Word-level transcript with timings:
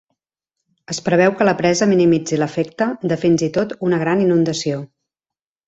Es 0.93 0.99
preveu 1.09 1.35
que 1.41 1.47
la 1.49 1.53
presa 1.59 1.89
minimitzi 1.91 2.41
l'efecte 2.41 2.89
de 3.13 3.21
fins 3.27 3.47
i 3.51 3.53
tot 3.61 3.79
una 3.91 4.03
gran 4.07 4.27
inundació. 4.27 4.85